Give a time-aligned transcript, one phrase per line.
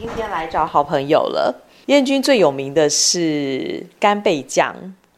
[0.00, 1.54] 今天来找好朋友了。
[1.84, 4.74] 燕君最有名的是干贝酱，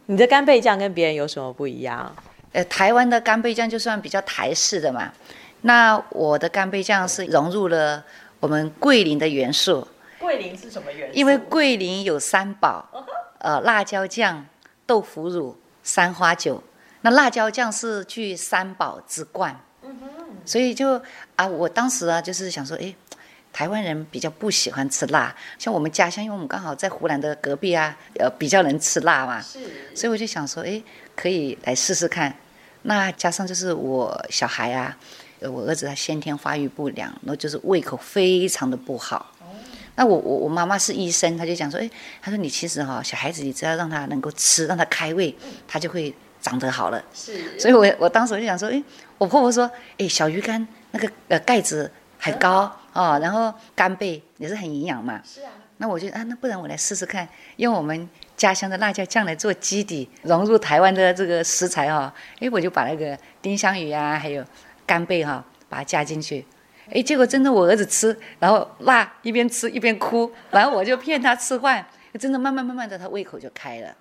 [0.07, 2.13] 你的干贝酱跟别人有什么不一样？
[2.51, 5.13] 呃，台湾的干贝酱就算比较台式的嘛。
[5.61, 8.05] 那我的干贝酱是融入了
[8.41, 9.87] 我们桂林的元素。
[10.19, 11.15] 桂林是什么元素？
[11.17, 12.85] 因为桂林有三宝，
[13.39, 14.45] 呃，辣椒酱、
[14.85, 16.61] 豆腐乳、三花酒。
[17.03, 20.09] 那辣椒酱是具三宝之冠，嗯哼。
[20.45, 21.01] 所以就
[21.37, 22.93] 啊，我当时啊，就是想说，哎，
[23.53, 29.41] 台湾人比较不喜欢吃辣，像我们家乡，因为我们刚好在湖南的隔壁啊，呃，比较能吃辣嘛。
[29.41, 29.59] 是。
[29.95, 30.83] 所以我就想说，哎，
[31.15, 32.35] 可以来试试看。
[32.83, 34.97] 那加上就是我小孩啊。
[35.45, 39.33] 我儿子他先天发育不良，然后就是胃口非常的不好。
[39.97, 41.91] 那我我我妈妈是医生，她就讲说，哎，
[42.21, 45.35] 她说你其实哈，小孩子你只要让他能够吃，让他开胃，
[45.67, 47.05] 他就会长得好了。
[47.13, 47.59] 是。
[47.59, 48.81] 所以我我当时我就想说，哎，
[49.19, 51.91] 我婆婆说，哎，小鱼干那个呃盖子
[52.21, 55.21] 很高哦，然后干贝也是很营养嘛。
[55.25, 55.51] 是啊。
[55.79, 62.13] 那我就啊，那不然我来试试看，用我们家乡的辣椒酱来做基底，融入台湾的这个食材哈。
[62.39, 64.45] 哎，我就把那个丁香鱼啊，还有。
[64.85, 66.45] 干贝哈，把它加进去，
[66.93, 71.87] 哎，结果真的我儿子吃，然后辣一边吃一边哭，然后我就骗他吃饭，
[72.19, 73.95] 真的慢慢慢慢的他胃口就开了。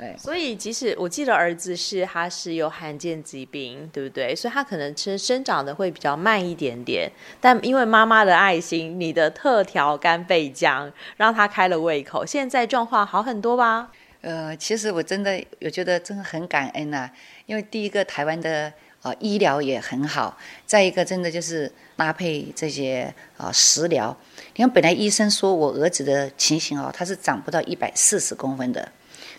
[0.00, 4.34] 对，所以即使我记得儿子是他是有罕见疾病，对不对？
[4.34, 13.90] 所以他可能吃生长的会比较慢一点点，但因为妈妈的爱心，你的特调干贝浆让他开了胃口，现在状况好很多吧？
[14.22, 17.10] 呃，其实我真的我觉得真的很感恩啊，
[17.44, 18.72] 因为第一个台湾的。
[19.02, 20.36] 呃，医疗也很好。
[20.66, 24.14] 再一个，真的就是搭配这些啊食疗。
[24.54, 28.86] 你看，本来医生说我儿子的情形哦，他是长不到一百四十公分的。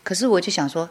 [0.04, 0.90] 可是我就想说，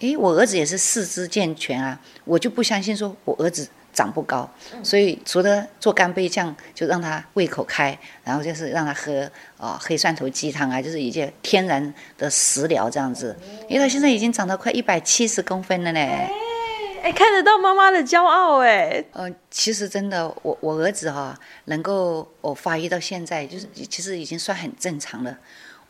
[0.00, 4.48] 诶，我儿子也是四肢健全啊，我就不相信说我儿子长不高。
[4.82, 13.36] 所以除了做干贝酱，就让他胃口开，然后就是让他喝啊黑蒜头鸡汤啊，就是一些天然的食疗这样子。
[13.68, 16.00] 因为他现在已经长到快一百七十公分了呢。
[16.00, 19.04] 哎，看得到妈妈的骄傲哎。
[19.12, 25.36] 嗯、呃，其实真的，我我儿子哈、哦，能够我发育到现在，就是其实已经算很正常了。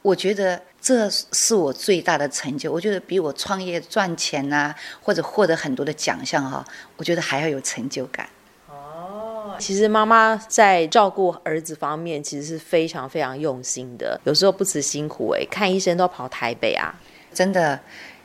[0.02, 2.70] 我觉得这是我最大的成就。
[2.70, 6.64] 我觉得比我创业赚钱呐、啊，或者获得很多的奖项哈，
[6.96, 8.28] 我觉得还要有成就感。
[8.68, 14.20] 哦，其实妈妈在照顾儿子方面，其实是非常非常用心的。
[14.24, 16.94] 有时候不辞辛苦哎，看医生都跑台北啊，
[17.32, 17.80] 真的。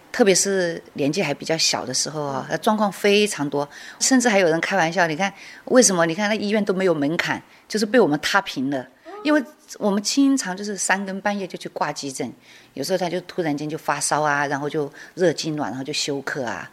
[0.10, 3.68] 特别是年纪还比较小的时候啊，状况非常多，
[4.00, 5.32] 甚至还有人开玩笑，你看
[5.66, 6.08] 为什么？
[6.08, 8.88] 你看那医院都没有门槛，就是被我们踏平了。
[9.24, 9.44] 因为
[9.78, 12.32] 我们经常就是三更半夜就去挂急诊，
[12.74, 16.70] 有时候他就突然间就发烧啊，然后就热痉挛，然后就休克啊。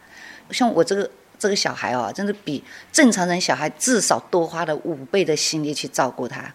[0.51, 6.53] 像我这个这个小孩哦，真的比正常人小孩至少多花了五倍的心力去照顾他，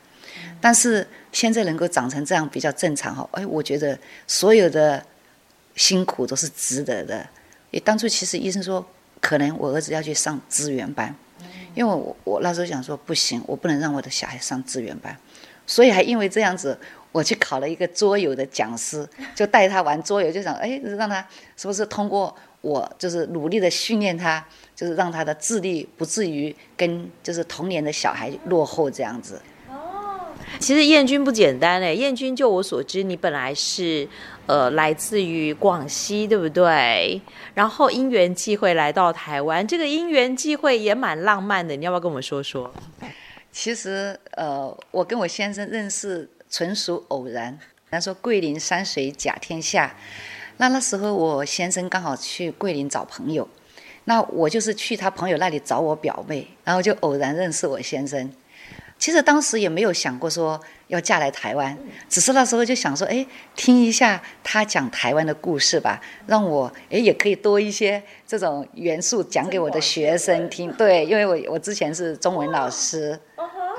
[0.60, 5.04] 但是现在能够长成这样比较正常哈，哎，我觉得所有的。
[5.76, 7.26] 辛苦都是值得的。
[7.70, 8.84] 也当初其实医生说，
[9.20, 11.14] 可能我儿子要去上资源班，
[11.74, 15.16] 因为我我那时候想说不行，我不能让我的小孩上资源班，
[15.70, 16.76] 所以还因为这样子，
[17.12, 21.24] 我去考了一个桌游的讲师， 就带他玩桌游，就想哎，让他
[21.56, 24.44] 是不是通过我就是努力的训练他，
[24.74, 29.40] 就是让他的智力不至于跟就是童年的小孩落后这样子。
[30.58, 34.08] 其实燕君不简单哎，燕君就我所知，你本来是，
[34.46, 37.22] 呃，来自于广西，对不对？
[37.54, 42.68] 然后因缘际会来到台湾，这个因缘际会也蛮浪漫的，你要不要跟我们说说？
[43.52, 47.58] 其实，呃，我跟我先生认识纯属偶然。
[47.90, 49.96] 他说桂林山水甲天下，
[50.58, 53.48] 那那时候我先生刚好去桂林找朋友，
[54.04, 58.30] 那我就是去他朋友那里找我表妹，然后就偶然认识我先生。
[58.96, 61.76] 其实当时也没有想过说要嫁来台湾，
[62.08, 70.70] 只是那时候就想说，哎，听一下他讲台湾的故事吧，让我哎也可以多一些这种元素讲给我的学生听。
[70.74, 73.18] 对，因为我我之前是中文老师，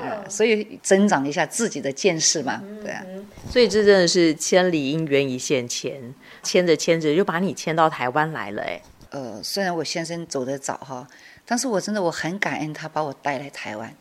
[0.00, 3.04] 呃，所以增长一下自己的见识嘛，对啊。
[3.50, 6.00] 所以这真的是千里姻缘一线牵，
[6.42, 8.80] 牵着牵着就把你牵到台湾来了，哎。
[9.10, 11.06] 呃，虽然我先生走得早哈，
[11.44, 13.94] 但是我真的我很感恩他把我带来台湾。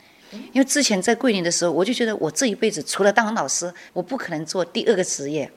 [0.53, 5.51] 因为之前在桂林的时候，我就觉得我这一辈子除了当老师，我不可能做第二个职业。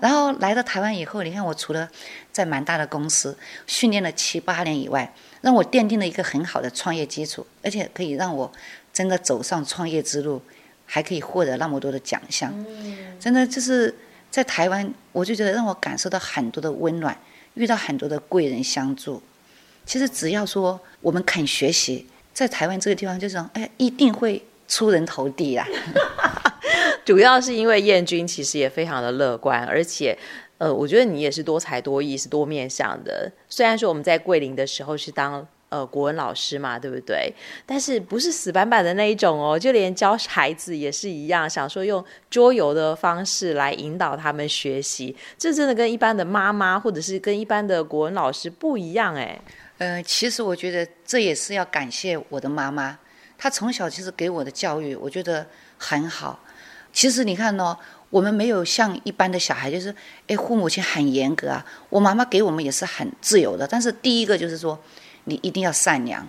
[0.00, 1.88] 然后来到台湾以后，你看我除了
[2.30, 8.52] 在蛮大的公司训练了七八年以外，让我奠定了一个很好的创业基础，而且可以让我
[8.94, 10.40] 真的走上创业之路，
[10.86, 12.50] 还可以获得那么多的奖项。
[13.20, 13.94] 真的就是
[14.30, 17.14] 在台湾，我就觉得让我感受到很多的温暖，
[17.54, 19.20] 遇到很多的贵人相助。
[19.84, 22.06] 其实只要说我们肯学习。
[22.32, 25.64] 在台湾这个地方，就是说，哎，一定会出人头地啊！
[27.04, 30.16] 主要是因为燕君其实也非常的乐观，而且。
[30.58, 33.30] 呃，我觉得你也是多才多艺，是多面向的。
[33.48, 37.32] 虽然说我们在桂林的时候是当呃国文老师嘛，对不对？
[37.66, 49.40] 但是不是死板板的那一种哦，就连教孩子也是一样，想说用桌游的方式来引导他们学习，这真的跟一般的妈妈或者是跟一般的国文老师不一样哎。
[49.78, 52.96] 呃，其实我觉得这也是要感谢我的妈妈，
[53.36, 55.44] 她从小其实给我的教育，我觉得
[55.76, 56.38] 很好。
[56.92, 57.76] 其实你看哦。
[58.10, 59.92] 我们没有像一般的小孩，就是
[60.28, 61.66] 哎，父母亲很严格啊。
[61.88, 64.78] 我妈妈给我们也是很自由的，但是第一个就是说，
[65.24, 66.26] 你一定要善良。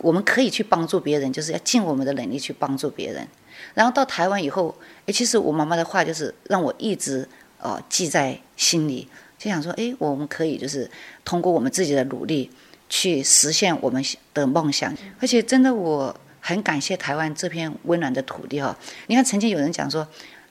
[0.00, 3.26] 我们可以去帮助别人，就是要尽我们的能力去帮助别人。
[3.74, 4.74] 然后到台湾以后，
[5.06, 9.08] 哎，其实我妈妈的话就是让我一直呃记在心里，
[9.38, 10.90] 就想说，哎，我们可以就是
[11.24, 12.50] 通过我们自己的努力
[12.88, 14.94] 去实现我们的梦想。
[15.20, 18.76] 而且真的我很感谢台湾这片温暖的土地哈、
[19.06, 20.06] 你看，曾经有人讲说。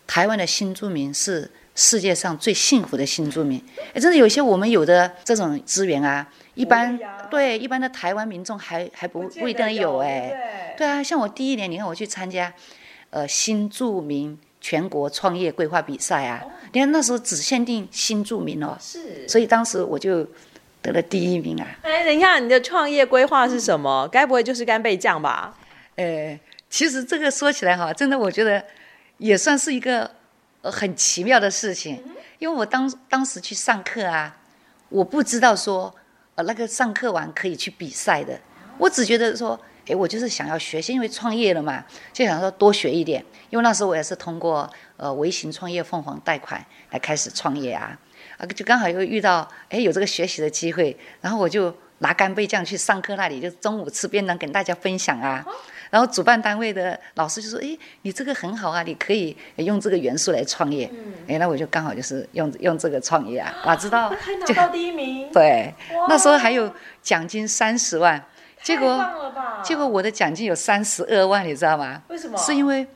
[0.05, 3.57] 台湾的新住民是世界上最幸福的新住民，
[3.93, 12.53] 哎，真的有些我们有的这种资源啊，一般对一般的台湾民众还还不不一定有哎，对啊，像我第一年，你看我去参加，
[13.09, 20.27] 呃，新著名全国创业规划比赛啊，你看那时候只限定新著名哦，是，所以当时我就
[20.81, 21.67] 得了第一名啊。
[21.81, 24.07] 哎，等一下，你的创业规划是什么？
[24.11, 25.57] 该不会就是干贝酱吧？
[25.95, 26.39] 呃，
[26.69, 28.63] 其实这个说起来哈，真的我觉得。
[29.19, 30.09] 也算是一个
[30.63, 32.03] 呃很奇妙的事情，
[32.39, 34.35] 因为我当当时去上课啊，
[34.89, 35.93] 我不知道说
[36.35, 38.39] 呃那个上课完可以去比赛的，
[38.77, 43.23] 我只觉得说，哎，我就是想要学习，因为创业了嘛，就想说多学一点。
[43.49, 47.97] 因为那时候我也是通过呃微型创业凤凰贷款来开始创业啊，
[48.37, 55.45] 啊就刚好又遇到哎有这个学习的机会，然后我就拿干贝酱去上课那里，就中午吃便当跟大家分享啊。
[55.93, 60.89] 然后主办单位的老师就说：“哎，你这个很好啊，你可以用这个元素来创业。
[60.91, 65.31] 嗯”哎，那我就刚好就是用用这个创业啊，哪知道 还拿到第一名？
[65.31, 65.71] 对，
[66.09, 66.67] 那时候还有
[67.03, 68.19] 奖金三十万，
[68.63, 69.05] 结果
[69.61, 72.01] 结果我的奖金有三十二万，你知道吗？
[72.07, 72.35] 为什么？
[72.39, 72.87] 是因为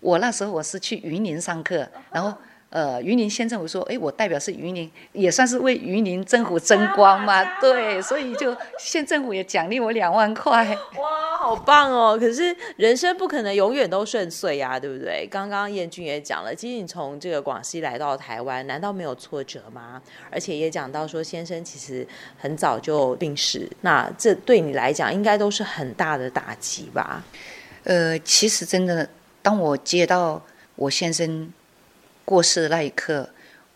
[0.00, 2.32] 我那时候我是去云林上课，然后。
[2.68, 10.66] 呃，云林县政府说，哎，我代表是云林，也算是为云林政府争光嘛，对，所以就县政府也奖励我两万块。
[10.98, 12.18] 哇，好棒哦！
[12.18, 15.26] 可是人生不可能永远都顺遂呀，对不对？
[15.30, 20.02] 刚刚燕君也讲了，其实你从这个广西来到台湾，难道没有挫折吗？
[20.28, 27.22] 而且也讲到说，先生其实很早就病逝，那这对你来讲应该都是很大的打击吧？
[27.84, 29.08] 呃，其实真的，
[29.40, 30.42] 当我接到
[30.74, 31.50] 我先生。
[32.26, 33.30] 过世的那一刻，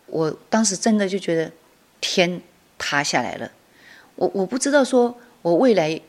[0.05, 1.51] 我当时真的就觉得
[1.99, 2.39] 天
[2.77, 3.51] 塌下来了。
[4.15, 5.99] 我我不知道说我未来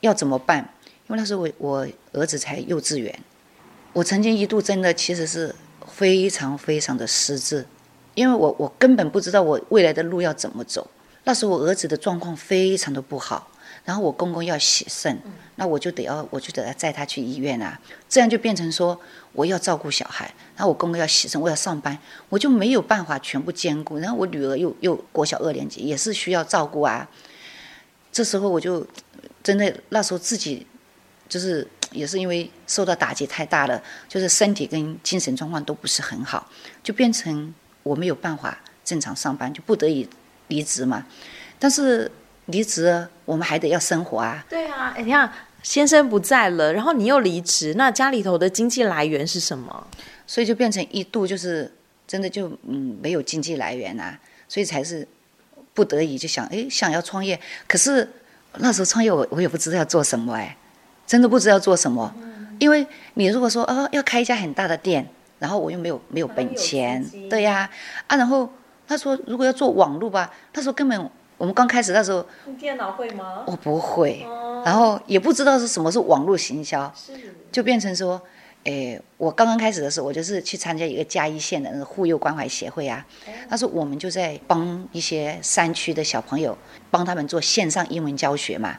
[0.00, 0.58] 要怎么办，
[1.06, 3.16] 因为那时候我我儿子才幼稚园。
[3.92, 5.54] 我曾经一度真的其实是
[5.86, 7.66] 非常非常的失智，
[8.14, 10.90] 因为我我根本不知道我未来的路要怎么走。
[11.24, 13.48] 那时候我儿子的状况非常的不好。
[13.84, 15.20] 然后我公公要洗肾，
[15.56, 17.76] 那我就得要，我就得要载他去医院啊。
[18.08, 18.98] 这样就变成说，
[19.32, 21.98] 我要照顾小孩，然后我公公要洗肾，我要上班，
[22.28, 23.98] 我就没有办法全部兼顾。
[23.98, 27.08] 然后我女儿又又国小二年级，也是需要照顾啊。
[28.12, 28.86] 这时候我就
[29.42, 30.64] 真的那时候自己
[31.28, 36.48] 就是也是因为受到打击太大了，就是身体跟精神状况都不是很好，
[36.84, 37.52] 就变成
[37.82, 40.08] 我没有办法正常上班，就不得已
[40.46, 41.04] 离职嘛。
[41.58, 42.08] 但是。
[42.46, 44.44] 离职，我们还得要生活啊。
[44.48, 45.30] 对啊，哎，你看
[45.62, 49.86] 先生不在了，然后你又离职，那家里头的经济来源是什么？
[50.26, 51.70] 所以就变成一度就是
[52.06, 54.18] 真的就嗯没有经济来源啊，
[54.48, 55.06] 所以才是
[55.74, 58.08] 不得已就想哎想要创业，可是
[58.56, 60.56] 那时候创业我我也不知道要做什么哎，
[61.06, 65.06] 真的不知道要做什么，嗯、因为你如果说啊、哦、要开一家很大的店，
[65.38, 67.70] 然后我又没有没有本钱，对呀
[68.08, 68.50] 啊，然后
[68.88, 71.10] 他说如果要做网络吧，他说根本。
[71.42, 72.24] 我们刚开始那时候，
[72.56, 73.42] 电脑会吗？
[73.48, 74.24] 我不会，
[74.64, 76.94] 然后也不知道是什么是网络行销，
[77.50, 78.22] 就变成说，
[78.62, 83.04] 诶，我刚刚开始的时候，我就是去参加一个嘉义县的那个护幼关怀协会啊，
[83.48, 86.56] 那时候我们就在帮一些山区的小朋友，
[86.92, 88.78] 帮他们做线上英文教学嘛，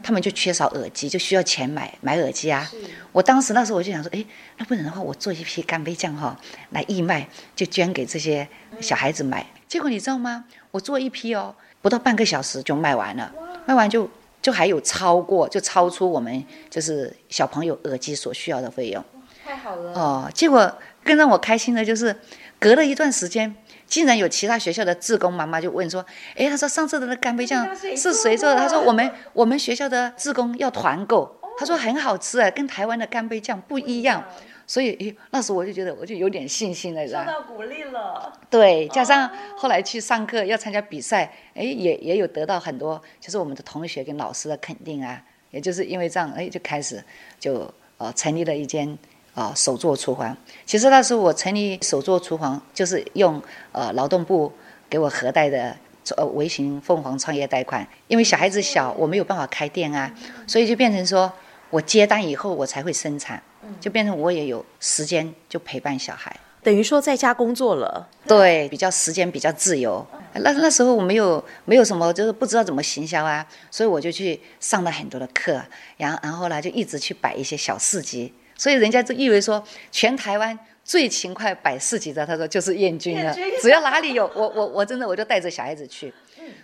[0.00, 2.70] 他们就缺少耳机，就需要钱买买耳机啊。
[3.10, 4.24] 我当时那时候我就想说，哎，
[4.58, 6.38] 那不然的话，我做一批干杯酱哈，
[6.70, 8.46] 来义卖，就捐给这些
[8.80, 9.44] 小孩子买。
[9.66, 10.44] 结果你知道吗？
[10.70, 11.52] 我做一批哦。
[11.86, 13.32] 不到半个小时就卖完了，
[13.64, 14.10] 卖完就
[14.42, 19.04] 就还有超过，就超出我们就是小朋友耳机所需要的费用。
[19.44, 20.28] 太好了哦！
[20.34, 22.12] 结果更让我开心的就是，
[22.58, 23.54] 隔了一段时间，
[23.86, 34.24] 竟然有其他学校的志工妈妈就问说：“哎，他说上次的那干杯酱是谁做的？”他说：“我们我们学校的志工要团购，他说很好吃哎，跟台湾的干杯酱不一样。”
[34.66, 38.32] 所以诶，那时候我就觉得我就有点信心了，受到鼓励了。
[38.50, 45.22] 对，加上后来去上课要参加比赛，哎，也也有得到很多，就是我们的同学跟老师的肯定啊。
[45.52, 47.02] 也就是因为这样，哎，就开始
[47.38, 48.86] 就呃成立了一间
[49.34, 50.36] 啊、呃、手作厨房。
[50.66, 54.52] 其实那时候我成立手作厨房，就是用呃劳动部
[54.90, 55.74] 给我核贷的
[56.16, 60.12] 呃微型凤凰创业贷款，因为小孩子小，我没有办法开店啊，
[60.46, 61.32] 所以就变成说
[61.70, 63.40] 我接单以后我才会生产。
[63.80, 70.06] 就变成我也有时间就陪伴小孩，等于说在家工作了，对，比较时间比较自由。
[70.40, 75.60] 那那时候我没有没有什么，就是不知道怎么行销啊，所以我就去上了很多的课，
[75.96, 86.12] 然后然后呢就一直去摆一些小市集，所以人家就以为说全台湾最勤快摆市集的，他说就是燕军了，只要哪里有我我我真的我就带着小孩子去，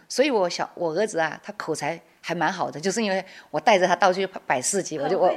[0.08, 2.00] 所以我小我儿子啊，他口才。
[2.24, 5.28] 还蛮好的，就是因为我带着他到处摆市集，我就我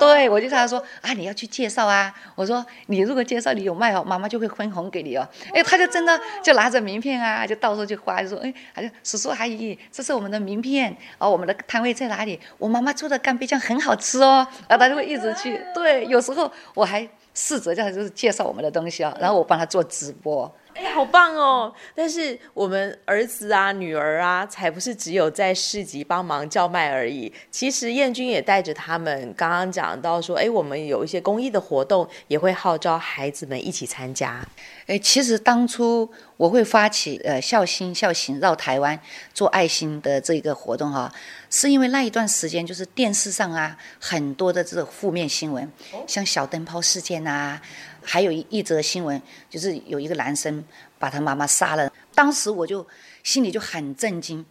[0.00, 2.12] 对我就跟他说啊，你要去介绍啊。
[2.34, 5.24] 我说你如果介绍你有卖哦，妈妈就会分红给你哦。
[5.54, 12.40] 哎，他就真的就拿着名片啊，就到处去发，就说哎，他就叔叔阿姨，这是我们的名片哦，我们的摊位在哪里？
[12.58, 14.44] 我妈妈做的干贝酱很好吃哦。
[14.68, 20.52] 然后他就会一直去，对，有时候我还试着叫他就是介绍我们的东西啊，然后我帮他做直播。
[20.78, 21.74] 哎，好棒哦！
[21.92, 27.32] 但是我们儿子啊、女儿啊，才不是只有在市集帮忙叫卖而已。
[27.50, 34.40] 其实燕君也带着他们，刚刚讲到说，哎，我们有一些公益的活动，也会号召孩子们一起参加。
[34.86, 38.96] 哎，其实当初我会发起呃孝心孝行绕台湾
[39.34, 41.14] 做爱心的这个活动哈、啊，
[41.50, 45.68] 是因为那一段时间就是电视上啊很多的这种负面新闻，
[46.06, 47.60] 像小灯泡事件啊。
[48.02, 50.64] 还有一一则新闻，就是有一个男生
[50.98, 51.90] 把他妈妈杀了。
[52.14, 52.86] 当时我就
[53.22, 54.44] 心里就很震惊，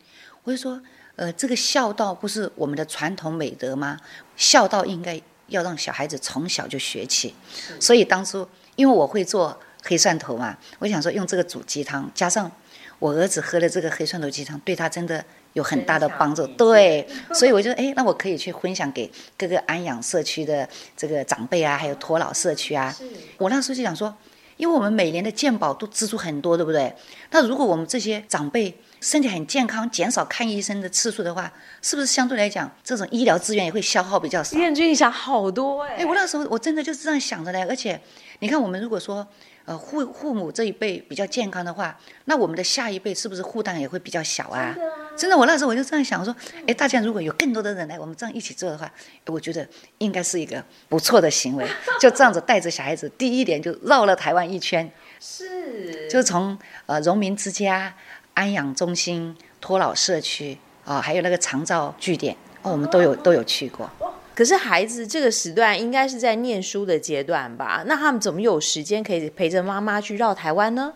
[0.43, 0.81] 我就说，
[1.15, 3.99] 呃，这个孝道不是我们的传统美德吗？
[4.35, 7.33] 孝道应该要让小孩子从小就学起。
[7.79, 12.51] 所以当初因为我会做黑蒜头嘛，我想说用这个煮鸡汤，加上
[12.99, 15.23] 我儿子喝了这个黑蒜头鸡汤，对他真的。
[15.57, 22.95] 有很大的帮助，对，所以我就哎，那我可以去分享给各个安养社区的这个长辈啊，还有托老社区啊。
[23.39, 24.15] 我那时候就想说，
[24.57, 26.93] 因为我们每年的健保都支出很多，对不对？
[27.31, 28.71] 那如果我们这些长辈
[29.01, 34.55] 身体很健康，减少看医生的次数的话，是不是相对来讲，这种医疗资源也会消耗比较少？
[34.59, 35.95] 燕君，你想好多哎！
[35.95, 37.99] 哎，我那时候我真的就是这样想的嘞，而且
[38.41, 39.27] 你看，我们如果说。
[39.67, 44.73] 呃，父父母这一辈比较健康的话，那我们的下一辈是不是负担也会比较小啊？
[44.73, 46.33] 真的，啊、真的，我那时候我就这样想，我说，
[46.65, 48.89] 哎，大家如果有更多的人来，我们这样一起做的话，
[49.25, 51.67] 我觉得应该是一个不错的行为。
[51.99, 57.93] 就这样子带着小孩子，第一点就绕了台湾一圈， 是，就从呃荣民之家、
[58.35, 63.91] 安养中心、托老社区啊、呃，还有那个长照据点，哦，我们都有都有去过。
[64.37, 67.81] 可是孩子这个时段应该是在念书的阶段吧？
[67.87, 70.93] 那他们怎么有时间可以陪着妈妈去绕台湾呢？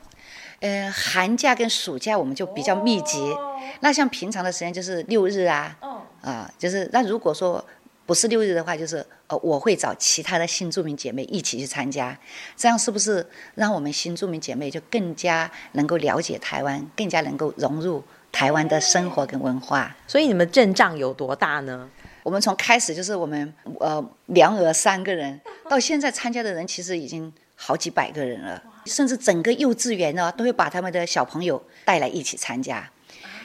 [0.59, 3.17] 呃，寒假跟暑假我们就比较密集。
[3.17, 7.65] 哦、那像平常的时间就是六日啊，哦、啊，就是那如果说
[8.05, 12.15] 不是六日的话，就是呃，我会找其他的新住民姐妹一起去参加。
[12.55, 19.95] 这样是不是让我们新住民姐妹就更加能够了解台湾，更加能够融入台湾的生活跟文化？
[20.05, 21.89] 所以你们阵仗有多大呢？
[22.23, 32.89] 我们从开始就是我们呃两儿三个人，到现在参加的人其实已经好几百个人了，甚至整个幼稚园呢都会把他们的小朋友带来一起参加。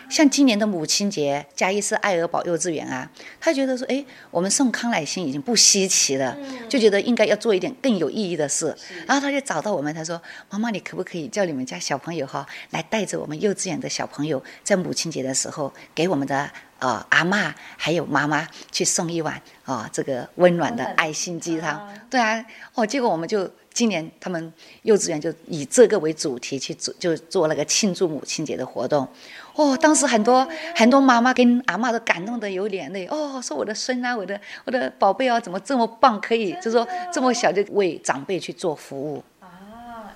[0.08, 8.72] 像今年的母亲节，嘉义市爱儿堡幼稚园啊，他觉得说，哎，我们送康乃馨已经不稀奇了，就觉得应该要做一点更有意义的事。
[9.04, 24.52] 然后他就找到我们，他说：“妈妈，你可不可以叫你们家小朋友哈，来带着我们幼稚园的小朋友，在母亲节的时候，给我们的呃阿嬷还有妈妈去送一碗啊、呃、这个温暖的爱心鸡汤？”对啊，哦，结果我们就今年他们
[24.82, 29.06] 幼稚园就以这个为主题去做，就做那个庆祝母亲节的活动。
[29.54, 33.06] 哦，当时很多很多妈妈跟阿妈都感动得有眼泪。
[33.06, 36.20] 哦，说我的孙啊，我的我的宝贝啊，怎么这么棒？
[36.20, 39.35] 可以，就说这么小就为长辈去做服务啊，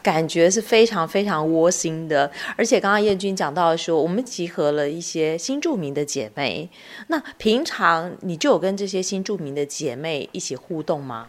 [0.02, 2.30] 感觉是非常非常窝心的。
[2.56, 6.68] 而且刚刚彦君讲到说，我们集合了一些新住民的姐妹。
[7.08, 11.28] 那平常你就有跟这些新住民的姐妹一起互动吗？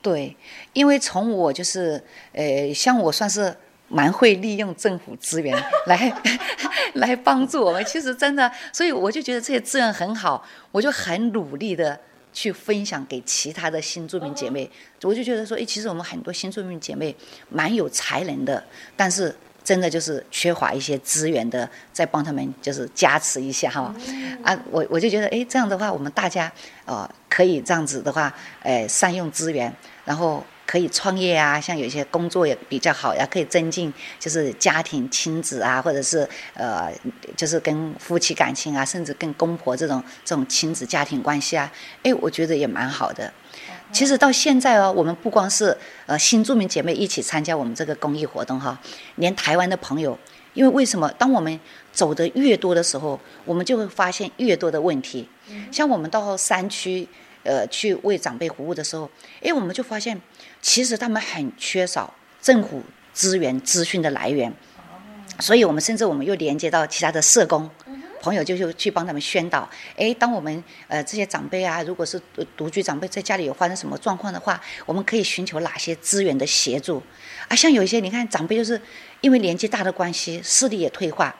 [0.00, 0.36] 对，
[0.72, 3.56] 因为从我就是，呃，像我算是。
[3.90, 6.12] 蛮会利用政府资源来
[6.92, 11.98] 来帮助我们，其实真的，所以我就觉得这些资源很好，我就很努力的
[12.32, 14.70] 去分享给其他的新住民姐妹。
[15.02, 17.14] 我就觉得说，哎，其实我们很多新住民姐妹
[17.48, 18.62] 蛮有才能的，
[18.96, 23.94] 但是真的就是缺乏一些资源的，再帮他们就是加持一下哈。
[24.42, 26.52] 啊，我我就觉得，哎，这样的话，我们大家
[26.84, 30.44] 呃可以这样子的话，哎，善用资源，然后。
[30.68, 36.92] 可以创业啊，像有些工作也比较好呀，可以增进就是家庭亲子啊，或者是呃，
[37.34, 41.72] 就是跟夫妻感情啊，甚至跟公婆这种这种亲子家庭关系啊，
[42.02, 43.32] 哎，我觉得也蛮好的。
[43.90, 48.78] 其实到现在哦，我们不光是呃新住民姐妹一起参加我们这个公益活动哈，
[49.14, 50.18] 连台湾的朋友，
[50.52, 51.10] 因为为什么？
[51.16, 51.58] 当我们
[51.90, 55.26] 走得越多的时候，我们就会发现越多的问题。
[55.72, 57.08] 像我们到山区，
[57.44, 59.10] 呃，去为长辈服务的时候，
[59.40, 60.20] 哎，我们就发现，
[60.60, 64.52] 其实他们很缺少政府资源资讯的来源，
[65.40, 67.70] 所以我们甚至我们又连接到其他的社工。
[68.20, 72.20] 朋友就就去帮他们宣导，哎，当我们呃这些长辈啊，如果是
[72.56, 77.00] 独居长辈在家里有发生什么状况的话，我们可以寻求哪些资源的协助？
[77.46, 78.78] 啊，像有一些你看长辈就是
[79.20, 81.32] 因为年纪大的关系，视力也退化，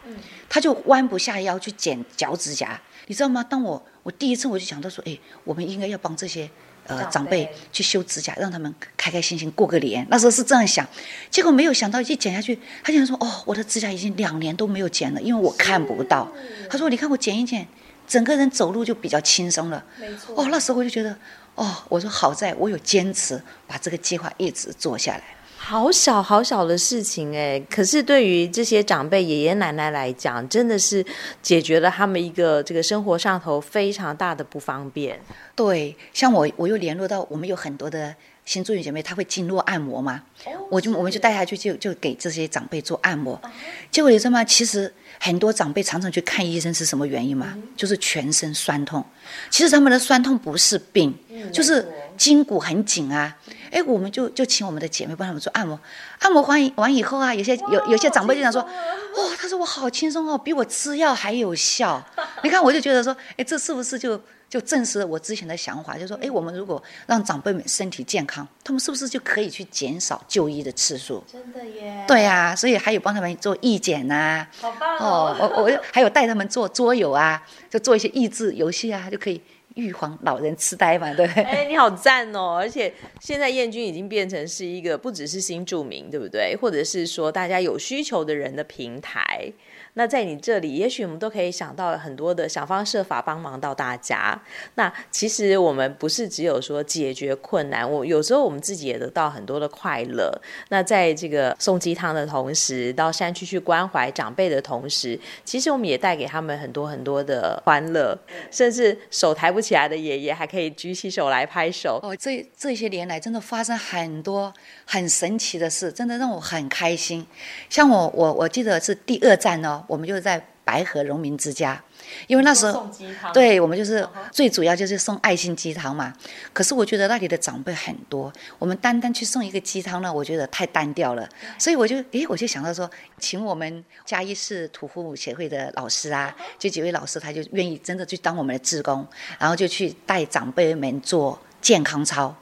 [0.49, 3.43] 他就弯不下腰去剪脚趾甲，你知道吗？
[3.43, 6.49] 当我我第一次我就想到说，哎，我们应该要帮这些。
[6.89, 10.05] 呃，长辈去修指甲，让他们开开心心过个年。
[10.11, 10.87] 那时候是这样想，
[11.31, 16.27] 结果没有想到一剪下去，他竟然说：“哦，我的指甲已经两年都没有剪了，因为我看不到。”
[16.69, 17.69] 他说：“你看我剪一剪，
[18.07, 20.35] 整个人走路就比较轻松了。”没错。
[20.35, 21.15] 哦，那时候我就觉得，
[21.55, 25.23] 哦，我说好在我有坚持把这个计划一直做下来。
[25.69, 31.05] 好小好小的事情哎，可是对于这些长辈爷爷奶奶来讲，真的是
[31.43, 35.21] 解决了他们一个这个生活上头非常大的不方便。
[35.55, 38.15] 对，像我我又联络到我们有很多的
[38.47, 43.35] 新住院姐妹，她会经络按摩嘛，哦、我就我们就带她去就就给这些长辈做按摩。
[43.35, 43.51] 哦、
[43.91, 44.43] 结果你知道吗？
[44.43, 47.53] 其实很多长辈常常去看医生是什么原因嘛？
[47.55, 49.05] 嗯、就是全身酸痛。
[49.51, 53.37] 其实他们的酸痛不是病，嗯、就是筋骨很紧啊。
[53.71, 55.79] 哎，我们就就请我们的姐妹帮他们做按摩，
[56.21, 62.03] 按摩完完以后啊，有些有有些长辈就想说，哇、哦，他说我好轻松哦，比我吃药还有效。
[62.43, 65.97] 你看，我就觉得说，哎，这是不是就就证实了我之前的想法？
[65.97, 71.23] 就说，哎，我们如果让长辈们身体健康，他们是不是就可以去减少就医的次数？
[71.31, 72.05] 真的耶。
[72.07, 75.37] 对呀、啊，所以还有帮他们做义剪呐，好棒哦！
[75.39, 79.41] 哦，我我还有带他们做桌游啊，就做一些益智游戏啊，就可以。
[79.79, 81.25] 预防老人痴呆嘛，对。
[81.43, 82.57] 哎，你好赞哦！
[82.61, 86.57] 而且现在燕君已经变成是一个不只是新著名，对不对？
[86.61, 89.53] 或者是说大家有需求的人的平台。
[89.95, 94.41] 那在你这里，也许我们都可以想到很多的想方设法帮忙到大家。
[94.75, 100.31] 那其实我们不是只有说解决困难，我有时候我们自己也得到很多的快乐。
[100.69, 108.17] 那在这个送鸡汤的同时，到山区去关怀长辈的同时，其实我们也带给他们很多很多的欢乐，
[108.51, 111.99] 甚至手抬不起来的爷爷还可以举起手来拍手。
[112.03, 114.53] 哦，这这些年来真的发生很多
[114.85, 117.27] 很神奇的事，真的让我很开心。
[117.69, 119.85] 像我我我记得是第二站哦。
[119.89, 121.83] 我们就是在白河荣民之家，
[122.27, 122.89] 因为那时候，
[123.33, 126.13] 对，我们就是最主要就是送爱心鸡汤嘛。
[126.53, 131.27] 可是我觉得那里的长辈很多，我们单单去送一个鸡汤呢，我觉得太单调了。
[131.59, 139.07] 所以我就，诶，我就想到说，请我们嘉义市土父母协会的老师啊，就几位老师，他就愿意真的去当我们的志工，
[139.39, 142.37] 然后就去带长辈们做健康操。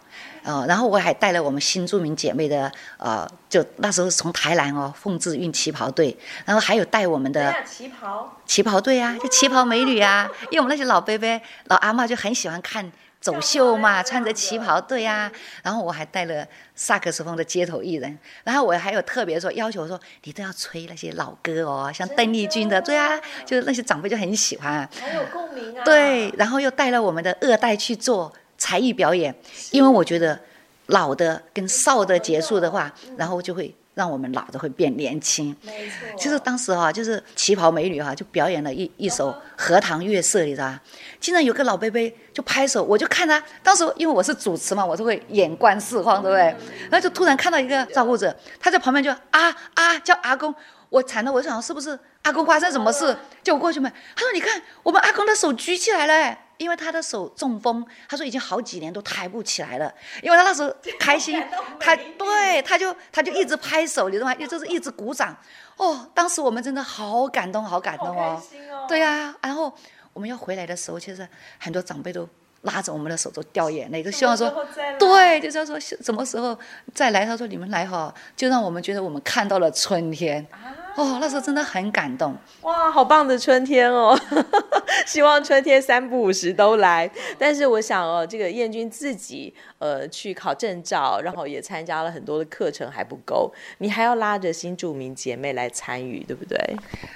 [0.47, 15.29] 呃，然后我还带了我们新著名姐妹的，呃，就那时候从台南哦，凤志运旗袍队，然后还有带我们的旗袍旗袍队啊，就旗袍美女啊，因为我们那些老伯伯、老阿妈就很喜欢看走秀嘛，穿着旗袍队啊，
[15.65, 28.33] 然后我还带了萨克斯风的街头艺人，然后我还有特别说要求说，你都要吹那些老歌哦，像邓丽君的，对啊，就是那些长辈就很喜欢，很有共鸣啊，对，然后又带了我们的二代去做。
[28.59, 29.35] 才艺表演，
[29.71, 30.39] 因为我觉得
[30.87, 35.57] 老的跟少的结束的话，然后就会让我们老的会变年轻。
[35.63, 40.81] 没错，就是当时哈，就是旗袍美女哈，就表演了一一首《荷塘月色》，你知道吧？
[41.19, 43.43] 竟然有个老伯伯就拍手，我就看他。
[43.63, 46.43] 当时因为我是主持嘛，我就会眼观四方，对不对？
[46.91, 50.55] 然后就突然看到一个照顾者，他在旁边就啊啊叫阿公，
[50.91, 53.17] 我惨了，我就想是不是阿公发生什么事？
[53.43, 59.93] 就我过去问，他说：“你看，我们阿公的手举起来了。”因为他的手中风，他说已经好几年都抬不起来了。
[60.23, 61.43] 因为他那时候开心，
[61.79, 64.35] 他对他就他就一直拍手，你知道吗？
[64.35, 65.37] 就是一直鼓掌。
[65.77, 68.43] 哦，当时我们真的好感动，好感动哦。
[68.71, 69.73] 哦对呀、啊，然后
[70.13, 72.27] 我们要回来的时候，其实很多长辈都
[72.63, 74.67] 拉着我们的手都掉眼泪，都希望说，
[74.99, 76.59] 对，就是要说什么时候
[76.95, 77.27] 再来。
[77.27, 80.47] 他说你们来哈，就让我们觉得我们看到了春天。
[80.51, 82.35] 啊哦，那时候真的很感动。
[82.63, 84.19] 哇，好棒的春天哦！
[85.07, 87.09] 希望春天三不五时都来。
[87.39, 96.59] 但是我想哦，这个燕君自己呃去考证照，然后也参加了很多的课程还不够，你还要拉着新住民姐妹来参与，对不对？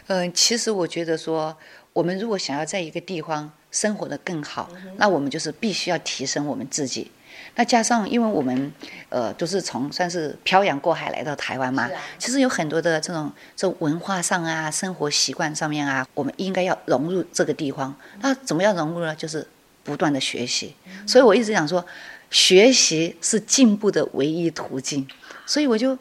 [0.09, 1.57] 嗯、呃，其实我觉得说，
[1.93, 7.11] 我们如果想要在一个地方生活得更好，嗯、那我们就是必须要提升我们自己。
[7.57, 8.73] 那加上因为我们
[9.09, 17.95] 呃都是从算是漂洋过海来到台湾嘛，啊、其实有很多的这种这文化上啊、生活习惯上面啊，我们应该要融入这个地方。
[18.21, 19.15] 那怎么样融入呢？
[19.15, 19.47] 就是
[19.85, 20.75] 不断的学习。
[20.87, 21.85] 嗯、所以我一直想说，
[22.31, 25.07] 学习是进步的唯一途径。
[25.45, 25.99] 所以我就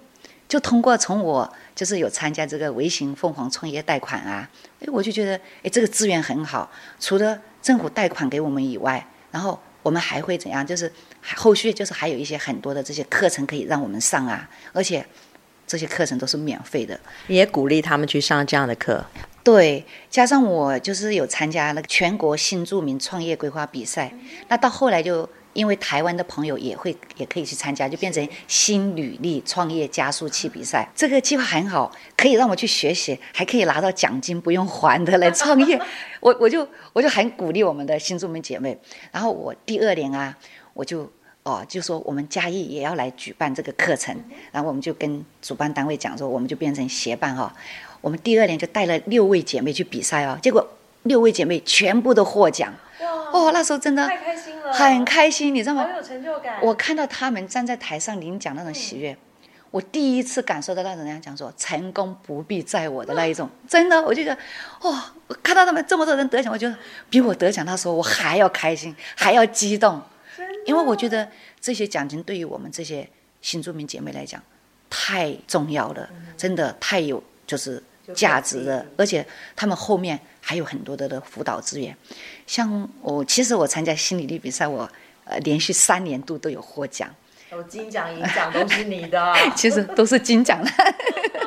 [0.48, 4.48] 就通过从我就是有参加这个微型凤凰创业贷款啊，
[4.80, 10.64] 哎，我就觉得哎这个资源很好，除了政府贷款给我们以外，然后我们还会怎样？
[10.64, 10.92] 就是
[11.36, 15.04] 后续就是还有一些很多的这些课程可以让我们上啊，而且
[15.66, 17.00] 这些课程都是免费的。
[17.28, 19.04] 也鼓励他们去上这样的课？
[19.44, 24.14] 对，加上我就是有参加那个全国新著名创业规划比赛，
[24.48, 25.28] 那到后来就。
[25.54, 30.88] 因为台湾的朋友也会也可以去参加，就变成新履历创业加速器比赛。
[30.96, 35.80] 这个计划很好，可以让我去学习，还可以拿到奖金，不用还的来创业。
[36.22, 38.78] 我我就我就很鼓励我们的新住民姐妹。
[39.12, 40.38] 然后我第二年啊，
[40.74, 41.12] 我就
[41.44, 44.16] 哦就说我们嘉义也要来举办这个课程，
[44.52, 47.52] 然后我们就跟主办单位讲说，我们就变成协办哈、哦。
[48.02, 50.66] 我们第二年就带了六位姐妹去比赛哦，结果
[51.04, 52.74] 六位姐妹全部都获奖。
[53.32, 54.10] 哦，那时候真的。
[54.72, 55.84] 很开心，你知道吗？
[55.84, 56.60] 好有成就感。
[56.62, 59.18] 我看到他们站在台上领奖那种喜悦，嗯、
[59.72, 64.40] 我第一次感受到那种人家讲说“成功不必在我的”那一种，嗯、真的，我就觉得，
[64.82, 64.96] 哦！
[65.28, 66.76] 我看到他们这么多人得奖，我觉得
[67.10, 70.02] 比我得奖那时候我还要开心，还要激动。
[70.66, 71.28] 因为我觉得
[71.60, 73.10] 这些奖金对于我们这些
[73.42, 74.42] 新住民姐妹来讲
[74.90, 77.82] 太重要了，嗯、真的太有就是
[78.14, 80.20] 价值的，而且他们后面。
[80.42, 81.96] 还有很多的的辅导资源，
[82.48, 84.90] 像我其实我参加心理力比赛，我
[85.26, 87.08] 呃连续三年度都有获奖，
[87.52, 90.72] 有金奖银奖都是你的， 其实都是金奖的。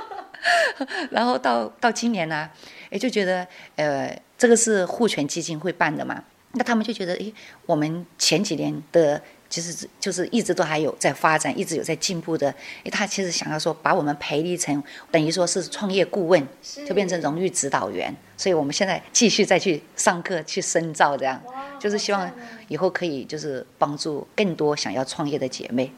[1.10, 2.50] 然后到到今年呢、啊，
[2.90, 3.44] 哎就觉得
[3.74, 6.22] 呃这个是护权基金会办的嘛，
[6.52, 7.32] 那他们就觉得哎
[7.66, 9.20] 我们前几年的。
[9.52, 12.48] 其实就是一直都还有在发展，一直有在进步的。
[12.48, 16.42] 因为他其实想要说，把我们培育成等于说是创业顾问，
[16.88, 18.16] 就变成荣誉指导员。
[18.34, 21.38] 所以我们现在继续再去上课去深造，这样
[21.78, 22.28] 就是希望
[22.68, 25.92] 以后可以就是帮助更多想要创业的姐妹。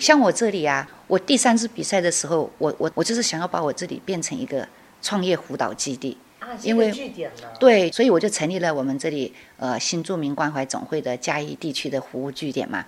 [0.00, 4.66] 像我这里啊，我第三次比赛的时候，我我我就是想要把我这里变成一个
[5.00, 6.18] 创业辅导基地。
[6.62, 6.92] 因为
[7.58, 12.84] 对，所以我就成立了我们这里呃新住民关怀总会的嘉义地区的服务据点嘛。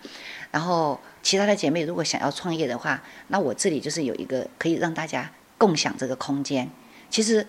[0.51, 6.71] 然后其他的姐妹如果想要创业的话，那我这里就是有一个可以让大家共享这个空间。
[7.11, 7.47] 其实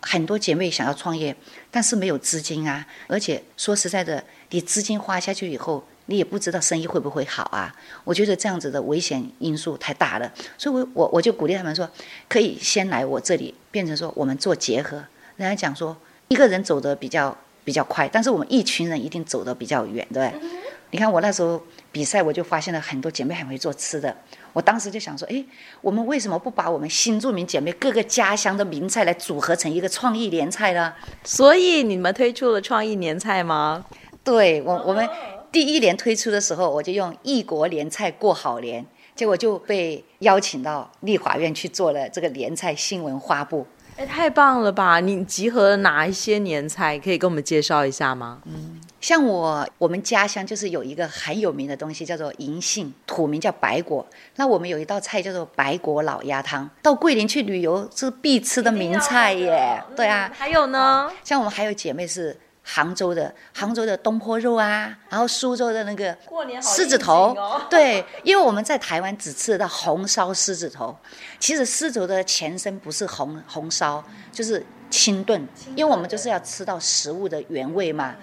[0.00, 1.34] 很多姐妹想要创业，
[1.70, 7.74] 但是没有资金啊，而且说实在的，你资金花下去以后，你也不知道生意会不会好啊。
[8.04, 11.90] 我觉得这样子的危险因素太大了，所以我我我就鼓励他们说，
[12.28, 15.04] 可以先来我这里，变成说我们做结合。
[15.36, 15.96] 人家讲说，
[16.28, 20.40] 一个人走得比较比较快，但是我们一群人一定走得比较远，对不对？
[20.42, 20.50] 嗯、
[20.90, 24.16] 你看我那时候比赛，我就发现了很多姐妹很会做吃的。
[24.52, 25.44] 我当时就想说，哎，
[25.82, 30.94] 我们为什么不把我们新住民姐妹各个家乡的名菜来组合成一个创意年菜呢？
[31.24, 33.84] 所以你们推出了创意年菜吗？
[34.24, 35.06] 对，我我们
[35.52, 43.66] 第一年推出的时候，我就用异国年菜过好年，结果就被邀请到立法院去做了这个年菜新闻发布。
[43.96, 45.00] 哎，太棒了吧！
[45.00, 46.98] 你集合了哪一些年菜？
[46.98, 48.40] 可以跟我们介绍一下吗？
[48.44, 54.06] 嗯，像我我们家乡就是有一个很有名的东西，叫做银杏，土名叫白果。
[54.36, 59.82] 那我们有一道菜叫做白果老鸭汤，到桂林去旅游是必吃的名菜耶。
[59.96, 62.38] 对啊，还有呢，像我们还有姐妹是。
[62.68, 66.14] 杭州的杭州的东坡肉啊，然后苏州的那个
[66.60, 70.94] 狮子头，哦、 对，因为我们在台湾只吃得到红烧狮子头，
[71.38, 74.02] 其实狮子头的前身不是红红烧，
[74.32, 74.64] 就是。
[74.90, 78.14] 清炖，因为我们就是要吃到食物的原味嘛。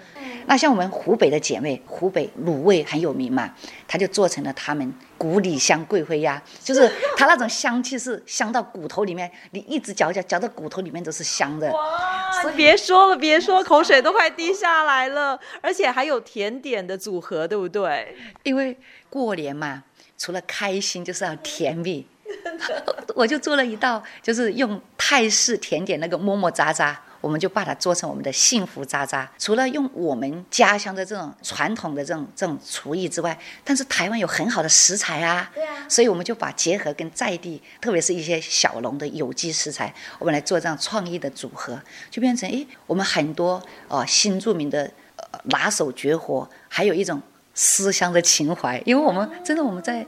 [0.46, 3.54] 那像我们湖北的姐妹，湖北卤味很有名嘛，
[3.88, 11.70] 她就做成了他们古里香贵妃鸭，就是它那种香气是香到骨头里面，你一直嚼嚼嚼到骨头里面都是香的。
[11.72, 12.52] 哇！
[12.54, 15.38] 别说了，别说，口水都快滴下来了。
[15.62, 18.14] 而且还有甜点的组合，对不对？
[18.42, 18.76] 因为
[19.08, 19.82] 过年嘛，
[20.18, 22.06] 除了开心就是要甜蜜。
[23.14, 29.26] 我就做了一道，就是用泰式甜点那个么么喳喳，我们就把它做成我们的幸福喳喳。
[29.38, 43.54] 除了用我们家乡的这种传统的这种这种厨艺之外，但是台湾有很好的食材啊，对啊，所以我们就把结合跟在地，特别是一些小农的有机食材，我们来做这样创意的组合，就变成诶，我们很多
[43.88, 47.20] 哦、呃、新著名的、呃、拿手绝活，还有一种。
[47.54, 50.04] 思乡的情怀，因为我们真的我们在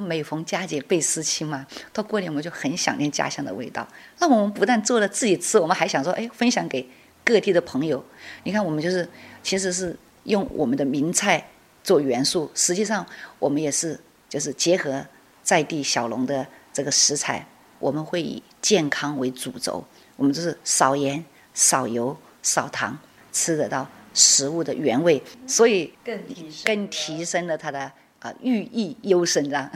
[0.00, 3.86] 每逢佳节倍思亲嘛，到过年我们就很想念家乡的味道。
[4.18, 6.86] 那我们不但做了自己吃，我们还想说，哎，分享给
[7.24, 8.04] 各地的朋友。
[8.44, 9.08] 你看，我们就是
[9.42, 11.48] 其实是用我们的名菜
[11.82, 12.50] 做元素。
[12.54, 13.04] 实际上，
[13.38, 15.04] 我们也是就是结合
[15.42, 17.46] 在地小农的这个食材，
[17.78, 19.82] 我们会以健康为主轴，
[20.16, 22.98] 我们就是少盐、少油、少糖，
[23.32, 27.92] 吃得到食物的原味，所以更提升更提升了它的。
[28.20, 29.66] 啊，寓意优生这样，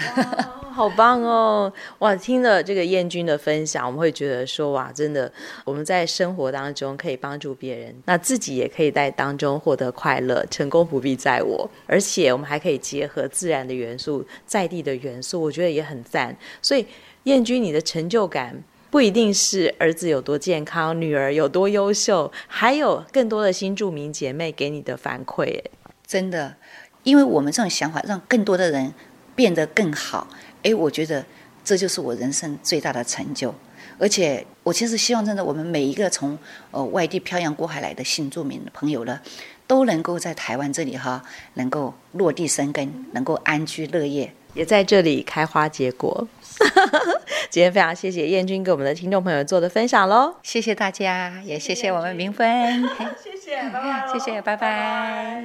[0.71, 1.73] 好棒哦！
[2.01, 5.33] 哇，听了这个燕君的分享，我们会觉得说，哇，真的，
[5.65, 16.37] 我们在生活当中可以帮助别人，那自己也可以在当中获得快乐，成功不必在我，而且我们还可以结合自然的元素，在地的元素，我觉得也很赞。
[16.61, 16.87] 所以，
[17.23, 18.55] 燕君，你的成就感
[18.95, 25.65] 不一定是儿子有多健康，女儿有多优秀，还有更多的新住民姐妹给你的反馈，
[26.07, 26.55] 真的。
[27.03, 28.95] 因为我们这种想法，让更多的人
[29.35, 30.29] 变得更好，
[30.63, 31.27] 哎，我觉得
[31.65, 33.53] 这就是我人生最大的成就。
[33.99, 36.39] 而且，我其实希望，真的，我们每一个从
[36.71, 39.21] 呃外地漂洋过海来的新住民朋友呢，
[39.67, 41.21] 都能够在台湾这里哈，
[41.55, 46.27] 能够落地生根，能够安居乐业，也在这里开花结果。
[47.51, 52.83] 今天非常谢谢燕君给我们的听众朋友做的分享喽，谢谢大家，也谢谢我们明芬，
[53.23, 54.57] 谢谢，拜拜，谢谢，拜拜。
[54.57, 55.45] 拜拜。